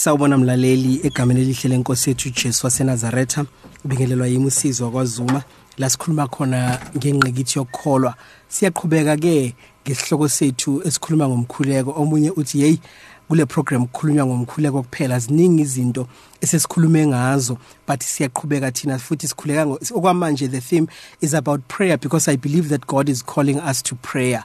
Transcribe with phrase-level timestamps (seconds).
[0.00, 3.44] sawubona mlaleli egameni elihle lenkosi yethu Jesu waseNazaretha.
[3.84, 5.42] Bingelelwa yimi usizo wakwaZuma
[5.78, 8.14] la sikhuluma khona ngengqikithi yokukholwa.
[8.48, 11.90] Siyaqhubeka ke ngesihloko sethu esikhuluma ngomkhuleko.
[11.90, 12.76] Omunye uthi hey
[13.30, 16.06] kule program kukhulunywa ngomkhuleko kuphela ziningi izinto
[16.40, 19.64] esesikhulume ngazo but siyaqhubeka thina futhi sikhuleka
[19.94, 20.86] okwamanje the theme
[21.20, 24.44] is about prayer because i believe that god is calling us to prayer.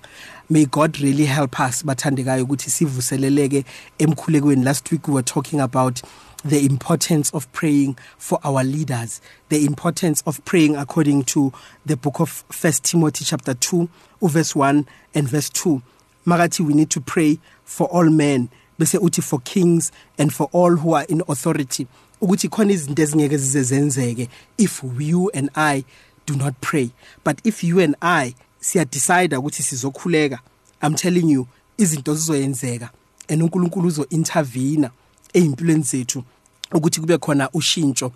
[0.50, 3.66] May god really help us bathandekayo ukuthi sivuseleleke
[3.98, 4.64] emkhulekweni.
[4.64, 6.04] Last week we were talking about
[6.47, 11.52] the importance of praying for our leaders the importance of praying according to
[11.88, 13.89] the book of first timothy chapter 2
[14.21, 15.82] verse 1 and verse 2
[16.28, 18.47] makathi we need to pray for all men
[18.79, 21.88] bese uthi for kings and for all who are in authority
[22.21, 25.84] ukuthi khona izinto ezingeke zize zenzeke if you and I
[26.25, 26.92] do not pray.
[27.24, 30.39] But if you and I siya decide ukuthi sizokhuleka
[30.82, 32.89] i'm telling you izinto zizoyenzeka.
[33.30, 34.89] And uNkulunkulu uzo intervene
[35.34, 36.23] ezimpilweni zethu
[36.72, 38.12] ukuthi kube khona ushintsho.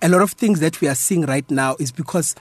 [0.00, 2.34] A lot of things that we are seeing right now is because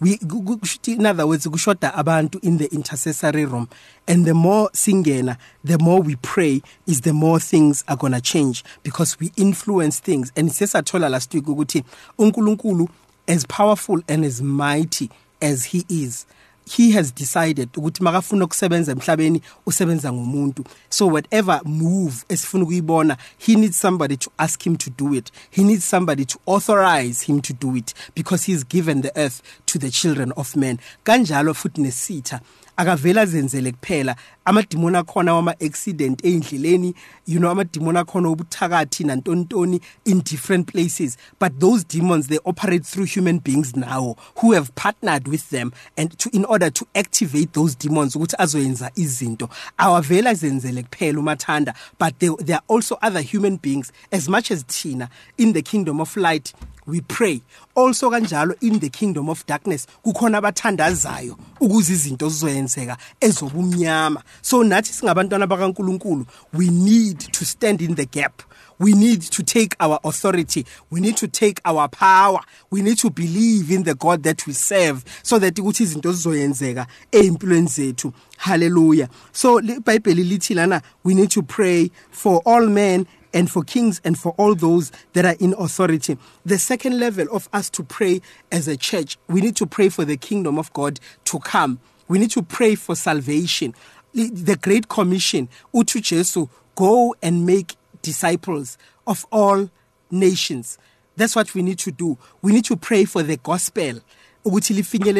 [0.00, 3.68] in other words kushoda abantu in the intercessory room.
[4.06, 8.20] And the more singena the more we pray is the more things are going to
[8.20, 10.32] change because we influence things.
[10.36, 11.84] And sesathola last week ukuthi
[12.18, 12.88] uNkulunkulu
[13.26, 15.10] as powerful and as mighty
[15.42, 16.26] as he is
[16.68, 20.64] he has decided ukuthi makafuna ukusebenza emhlabeni usebenza ngomuntu.
[20.90, 25.30] So whatever move esifuna ukuyibona he needs somebody to ask him to do it.
[25.50, 29.78] He needs somebody to authorize him to do it because he's given the earth to
[29.78, 30.78] the children of men.
[31.04, 32.40] Kanjalo futhi nesitha
[32.78, 34.16] akavela zenzele kuphela.
[34.46, 36.94] Amadimoni akhona wama accident endleleni
[37.26, 41.18] you know amadimoni akhona obuthakathi nantontoni in different places.
[41.38, 46.16] But those demons they operate through human beings now who have partnered with them and
[46.18, 49.50] to in order to activate those demons ukuthi azoyenza izinto.
[49.78, 53.92] Awavela zenzele kuphela umathanda but there, there are also other human beings.
[54.12, 56.54] As much as thina in the kingdom of light
[56.88, 57.40] we pray.
[57.76, 64.22] Also kanjalo in the kingdom of darkness kukhona abathandazayo ukuze izinto zizoyenzeka ezobumnyama.
[64.42, 68.42] So nathi singabantwana bakaNkuluNkulu we need to stand in the gap.
[68.80, 70.64] We need to take our authority.
[70.88, 72.38] We need to take our power.
[72.70, 76.86] We need to believe in the god that we serve so that ukuthi izinto zizoyenzeka
[77.12, 78.12] ezimpilweni zethu.
[78.36, 79.08] Hallelujah.
[79.32, 84.18] So iBhayibheli lithi lana we need to pray for all men and for kings and
[84.18, 86.16] for all those that are in authority.
[86.44, 90.04] The second level of us to pray as a church, we need to pray for
[90.04, 91.80] the kingdom of God to come.
[92.08, 93.74] We need to pray for salvation.
[94.14, 99.70] The Great Commission, uthi Jesu, go and make disciples of all
[100.10, 100.78] nations.
[101.16, 102.16] That's what we need to do.
[102.42, 104.00] We need to pray for the gospel
[104.44, 105.18] ukuthi.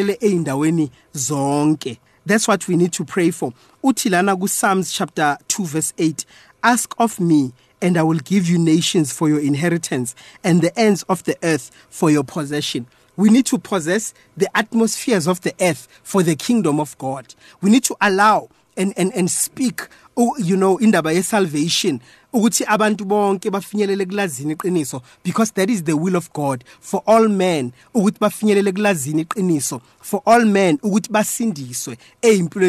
[2.25, 3.53] That's what we need to pray for.
[3.83, 6.25] Uthi Psalms chapter 2 verse 8,
[6.63, 11.03] ask of me and I will give you nations for your inheritance and the ends
[11.03, 12.87] of the earth for your possession.
[13.15, 17.35] We need to possess the atmospheres of the earth for the kingdom of God.
[17.61, 19.87] We need to allow and, and, and speak
[20.19, 22.01] oh, you know indaba ye salvation
[22.33, 27.27] ukuthi abantu bonke bafinyelele kulazini iqiniso because that is the will of God for all
[27.29, 31.97] men ukuthi bafinyelele kulazini iqiniso for all men ukuthi basindiswe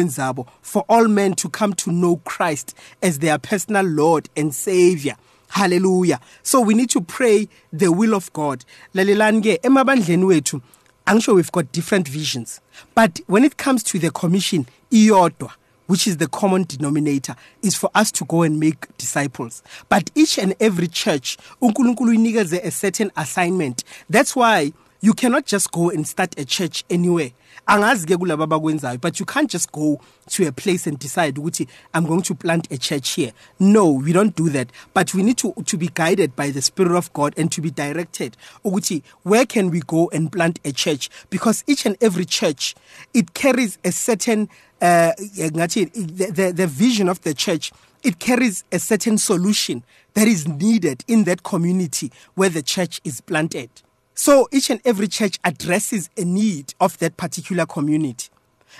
[0.07, 5.15] zabo for all men to come to know Christ as their personal Lord and Savior.
[5.49, 6.19] Hallelujah.
[6.43, 8.63] So we need to pray the will of God.
[8.95, 10.61] Lalelani ke emabandleni wethu
[11.05, 12.61] angisho we've got different visions
[12.95, 15.51] but when it comes to the commission iyodwa
[15.91, 19.61] which is the common denominator, is for us to go and make disciples.
[19.89, 22.17] But each and every church, uNkulunkulu
[22.63, 23.83] a certain assignment.
[24.09, 27.31] That's why you cannot just go and start a church anywhere.
[27.67, 31.67] angazi ke kulabo abakwenzayo but you can't just go to a place and decide ukuthi
[31.93, 33.31] I'm going to plant a church here.
[33.59, 34.71] No, we don't do that.
[34.93, 37.69] But we need to to be guided by the spirit of God and to be
[37.69, 38.35] directed
[38.65, 42.75] ukuthi where can we go and plant a church because each and every church
[43.13, 44.49] it carries a certain
[44.81, 47.71] uh the, the the vision of the church
[48.03, 49.83] it carries a certain solution
[50.13, 53.69] that is needed in that community where the church is planted.
[54.13, 58.29] So each and every church addresses a need of that particular community.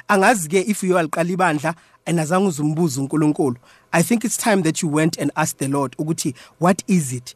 [0.09, 1.75] Angazi ke if you aliqala ibandla
[2.05, 3.55] andazange uzumbuza uNkulunkulu.
[3.93, 7.33] I think it's time that you went and asked the Lord ukuthi what is it?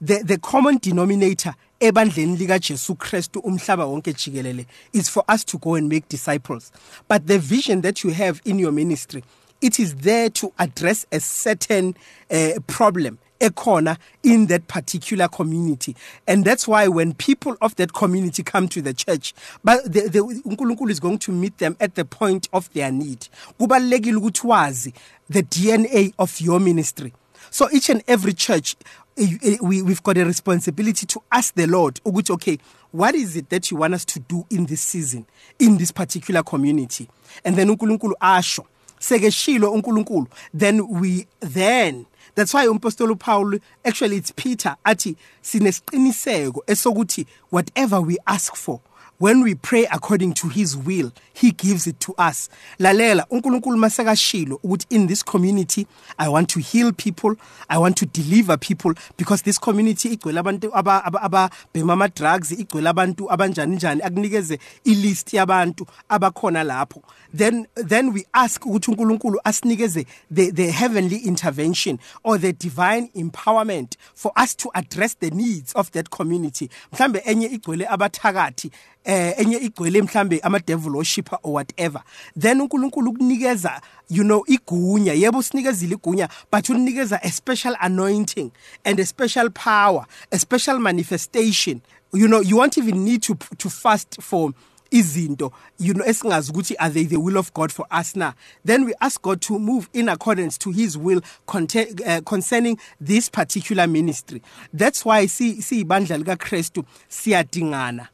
[0.00, 5.58] The the common denominator ebandleni lika Jesu Christ umhlaba wonke jikelele is for us to
[5.58, 6.72] go and make disciples.
[7.08, 9.24] But the vision that you have in your ministry
[9.60, 11.96] it is there to address a certain
[12.30, 15.96] uh, problem ekhona in that particular community.
[16.26, 19.34] And that's why when people of that community come to the church
[19.64, 23.28] but the, the uNkulunkulu is going to meet them at the point of their need.
[23.58, 27.12] The DNA of your ministry.
[27.50, 28.76] So each and every church
[29.16, 32.58] eh, eh, we, we've got a responsibility to ask the Lord, okay,
[32.90, 35.26] what is it that you want us to do in this season,
[35.58, 37.08] in this particular community?
[37.44, 38.66] And then uNkulunkulu asho,
[39.00, 47.26] sekeshilo uNkulunkulu, then we, then, that's why umpostoli Paul, actually it's Peter, athi, sinesiqiniseko esokuthi,
[47.50, 48.80] whatever we ask for,
[49.22, 52.50] when we pray according to his will he gives it to us.
[52.78, 55.86] Lalela uNkulunkulu masekashilo ukuthi in this community
[56.18, 57.36] i want to heal people
[57.68, 63.32] i want to deliver people because this community igcwele abantu ababhema ama drugs igcwele abantu
[63.32, 67.02] abanjani njani akunikeze ilist yabantu abakhona lapho.
[67.34, 73.96] Then then we ask ukuthi uNkulunkulu asinikeze the the heavenly intervention or the divine empowerment
[74.14, 76.68] for us to address the needs of that community.
[76.92, 78.70] Mhlambe enye igcwele abathakathi
[79.04, 82.02] eh enye igcwele mhlambe ama devil worshipper or whatever.
[82.38, 85.12] Then uNkulunkulu ukunikeza you know igunya.
[85.14, 88.50] Yebo sinikezile igunya but unikeza a special anointing
[88.84, 91.82] and a special power a special manifestation.
[92.12, 94.52] You know you won't even need to to fast for
[94.90, 98.34] izinto you know esingazi ukuthi are they the will of God for us na?
[98.64, 103.86] Then we ask God to move in accordance to his will uh, concerning this particular
[103.86, 104.42] ministry.
[104.72, 108.08] That's why si siyibandla lika Christu siyadingana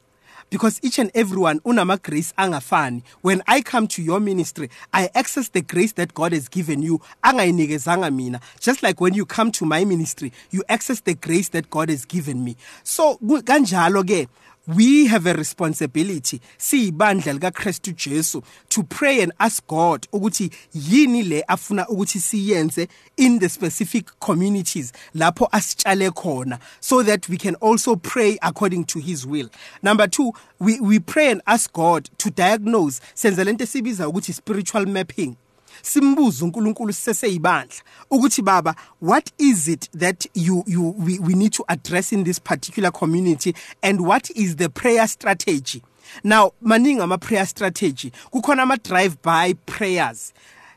[0.50, 3.02] because each and everyone unama grace angafani.
[3.22, 7.00] When i come to your ministry i access the grace that god has given you.
[7.24, 8.40] Angayinikezanga mina.
[8.60, 12.04] Just like when you come to my ministry you access the grace that god has
[12.04, 12.56] given me.
[12.84, 14.28] So kanjalo ke
[14.76, 21.22] we have a responsibility siyibandla lika Christ Jesu to pray and ask God ukuthi yini
[21.22, 27.54] le afuna ukuthi siyenze in the specific communities lapho asitshale khona so that we can
[27.56, 29.48] also pray according to his will.
[29.82, 34.86] Number 2 we we pray and ask God to diagnose senza lento esibiza ukuthi spiritual
[34.86, 35.36] mapping.
[35.82, 41.64] Simbuze uNkulunkulu siseseyibandla ukuthi baba what is it that you you we, we need to
[41.68, 45.82] address in this particular community and what is the prayer strategy?
[46.24, 48.12] Now maningi ama prayer strategy.
[48.32, 50.32] Kukhona ama drive by prayers.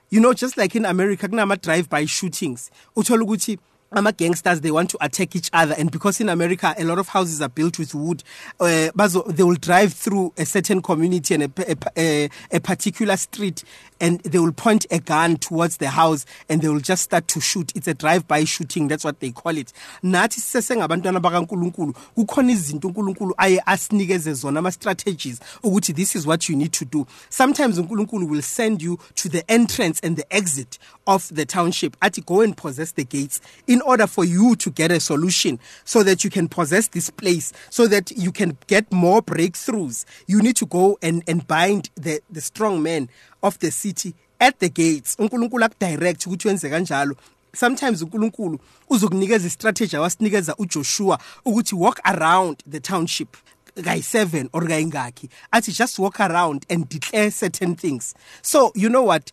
[0.09, 2.69] You know just like in America kunama drive by shootings.
[2.95, 3.57] Uthola ukuthi
[3.93, 7.09] ama gangsters they want to attack each other and because in America a lot of
[7.09, 8.23] houses are built with wood
[8.61, 8.89] uh,
[9.27, 13.65] they will drive through a certain community and a, a, a particular street
[14.01, 17.39] and they will point a gun towards the house and they will just start to
[17.39, 17.71] shoot.
[17.75, 19.71] It's a drive by shooting that's what they call it.
[20.03, 26.49] Nathi sisengabantwana bakaNkuluNkulu kukhona izinto uNkulunkulu aye asinikeze zona ama strategies ukuthi this is what
[26.49, 27.05] you need to do.
[27.29, 31.95] Sometimes uNkulunkulu will send you to the entrance and the exit of the township.
[32.01, 36.01] Athi go and possess the gates in order for you to get a solution so
[36.03, 40.05] that you can possess this place so that you can get more breakthroughs.
[40.25, 43.09] You need to go and and bind the the strong men
[43.41, 45.15] of the city at the gates.
[45.19, 47.15] uNkulunkulu akudirect ukuthi wenze kanjalo.
[47.55, 48.59] Sometimes uNkulunkulu
[48.89, 53.37] uzokunikeza istrategy awasinikeza uJoshua ukuthi walk around the township
[53.75, 55.29] kayi7 or kayingakhi.
[55.51, 58.13] Athi just walk around and declare certain things.
[58.41, 59.31] So you know what?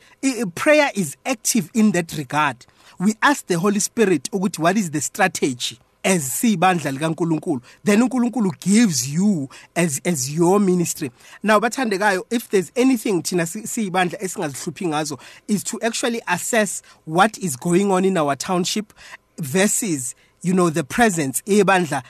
[0.55, 2.67] Prayer is active in that regard.
[3.01, 8.51] We ask the holy spirit ukuthi what is the strategy as sibandla likaNkuluNkulu then uNkulunkulu
[8.61, 11.11] gives you as as your ministry.
[11.43, 15.19] Now bathandekayo if there's anything thina siyibandla esingazihluphi ngazo
[15.49, 18.93] is to actually assess what is going on in our township
[19.39, 22.03] versus you know the presence ebandla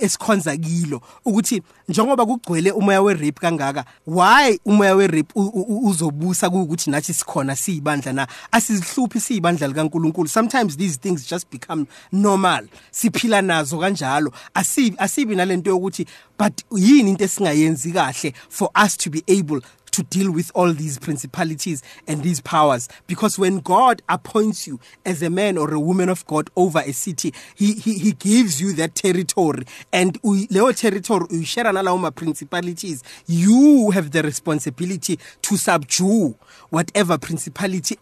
[0.00, 1.00] esikhonza kilo.
[1.24, 8.26] Ukuthi njengoba kugcwele umoya we-rape kangaka why umoya we-rape uzobusa ukuthi nathi sikhona siyibandla na?
[8.52, 10.28] Asizihluphi siyibandla likaNkuluNkulu?
[10.28, 12.66] Sometimes these things just become normal.
[12.90, 14.32] Siphila nazo kanjalo.
[14.54, 16.06] Asibi asibi nalento yokuthi
[16.38, 19.60] but yini into esingayenzi kahle for us to be able
[19.96, 22.88] to deal with all these principalities and these powers.
[23.06, 26.92] Because when God appoints you as a man or a woman of God over a
[26.92, 29.64] city he he, he gives you that territory.
[29.92, 36.36] And leyo territory uyishare nalawo ma principalities you have the responsibility to subdue
[36.70, 37.96] whatever principality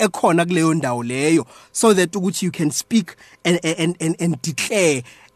[1.73, 5.03] so that you can speak and and and, and declare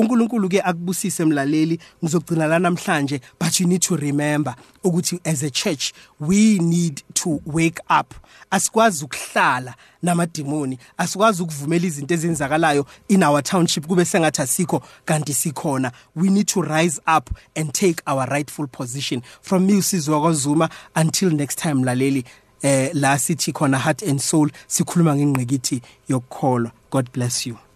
[0.00, 4.54] uNkulunkulu ke akubusise mlaleli ngizogcina la namhlanje but you need to remember
[4.84, 8.14] ukuthi as a church we need to wake up.
[8.50, 15.92] Asikwazi ukuhlala namadimoni asikwazi ukuvumela izinto ezenzakalayo in our township kube sengathi asikho kanti sikhona.
[16.16, 19.22] We need to rise up and take our rightful position.
[19.42, 22.24] From me usizwa kwaZuma until next time laleli
[22.62, 27.69] eh la sithi khona heart and soul sikhuluma ngengqikithi yokukholwa god bless you.